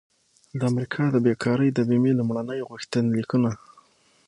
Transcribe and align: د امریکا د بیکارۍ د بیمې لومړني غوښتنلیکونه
د 0.59 0.61
امریکا 0.71 1.03
د 1.11 1.17
بیکارۍ 1.25 1.69
د 1.73 1.79
بیمې 1.89 2.11
لومړني 2.19 2.59
غوښتنلیکونه 2.69 3.51